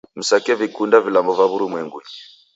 [0.19, 2.13] Msake vikunda vilambo va w'urumwengunyi